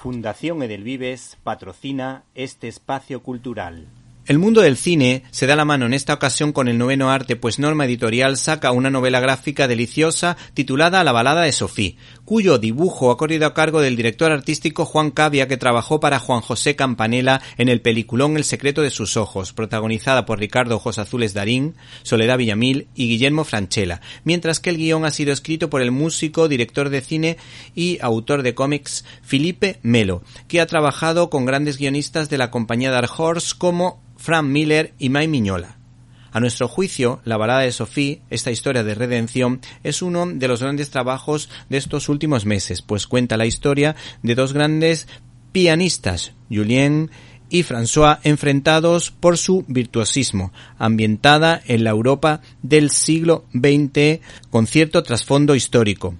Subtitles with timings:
[0.00, 3.88] Fundación Edelvives patrocina este espacio cultural.
[4.26, 7.34] El mundo del cine se da la mano en esta ocasión con el noveno arte,
[7.34, 11.96] pues Norma Editorial saca una novela gráfica deliciosa titulada La balada de Sofía,
[12.28, 16.42] cuyo dibujo ha corrido a cargo del director artístico Juan Cavia, que trabajó para Juan
[16.42, 21.32] José Campanella en el peliculón El secreto de sus ojos, protagonizada por Ricardo Ojos Azules
[21.32, 25.90] Darín, Soledad Villamil y Guillermo Franchella, mientras que el guion ha sido escrito por el
[25.90, 27.38] músico, director de cine
[27.74, 32.90] y autor de cómics Felipe Melo, que ha trabajado con grandes guionistas de la compañía
[32.90, 35.77] Dark Horse como Frank Miller y May Miñola.
[36.30, 40.62] A nuestro juicio, la balada de Sophie, esta historia de redención, es uno de los
[40.62, 45.08] grandes trabajos de estos últimos meses, pues cuenta la historia de dos grandes
[45.52, 47.10] pianistas, Julien
[47.50, 54.20] y François, enfrentados por su virtuosismo, ambientada en la Europa del siglo XX
[54.50, 56.14] con cierto trasfondo histórico.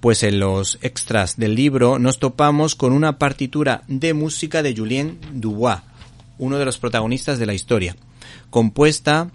[0.00, 5.18] Pues en los extras del libro nos topamos con una partitura de música de Julien
[5.32, 5.80] Dubois,
[6.38, 7.96] uno de los protagonistas de la historia.
[8.50, 9.30] Compuesta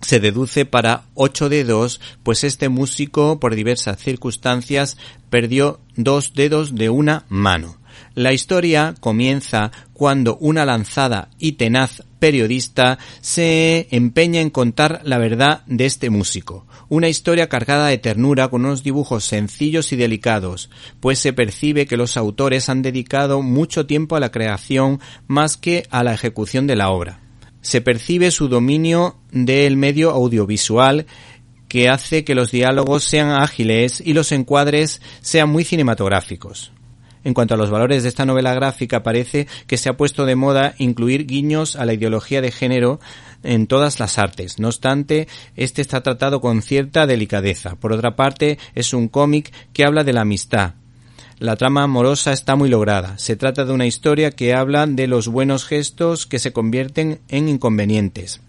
[0.00, 4.96] se deduce para ocho dedos, pues este músico, por diversas circunstancias,
[5.30, 7.78] perdió dos dedos de una mano.
[8.14, 15.62] La historia comienza cuando una lanzada y tenaz periodista se empeña en contar la verdad
[15.66, 16.66] de este músico.
[16.88, 21.96] Una historia cargada de ternura con unos dibujos sencillos y delicados, pues se percibe que
[21.96, 26.76] los autores han dedicado mucho tiempo a la creación más que a la ejecución de
[26.76, 27.20] la obra.
[27.68, 31.04] Se percibe su dominio del medio audiovisual
[31.68, 36.72] que hace que los diálogos sean ágiles y los encuadres sean muy cinematográficos.
[37.24, 40.34] En cuanto a los valores de esta novela gráfica, parece que se ha puesto de
[40.34, 43.00] moda incluir guiños a la ideología de género
[43.42, 44.58] en todas las artes.
[44.58, 47.76] No obstante, este está tratado con cierta delicadeza.
[47.76, 50.72] Por otra parte, es un cómic que habla de la amistad.
[51.38, 53.16] La trama amorosa está muy lograda.
[53.16, 57.48] Se trata de una historia que habla de los buenos gestos que se convierten en
[57.48, 58.40] inconvenientes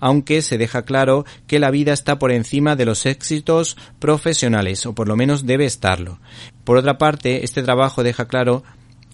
[0.00, 4.94] aunque se deja claro que la vida está por encima de los éxitos profesionales, o
[4.94, 6.18] por lo menos debe estarlo.
[6.64, 8.64] Por otra parte, este trabajo deja claro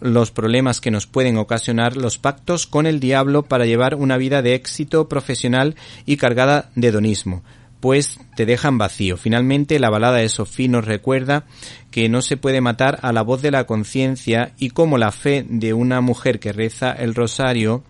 [0.00, 4.42] los problemas que nos pueden ocasionar los pactos con el diablo para llevar una vida
[4.42, 5.76] de éxito profesional
[6.06, 7.44] y cargada de hedonismo,
[7.80, 9.16] pues te dejan vacío.
[9.16, 11.46] Finalmente, la balada de Sofía nos recuerda
[11.90, 15.44] que no se puede matar a la voz de la conciencia y cómo la fe
[15.48, 17.82] de una mujer que reza el rosario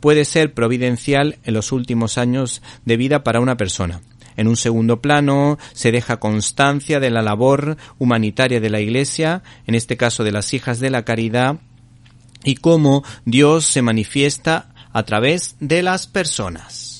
[0.00, 4.00] puede ser providencial en los últimos años de vida para una persona.
[4.36, 9.74] En un segundo plano se deja constancia de la labor humanitaria de la Iglesia, en
[9.74, 11.58] este caso de las hijas de la caridad,
[12.44, 16.95] y cómo Dios se manifiesta a través de las personas.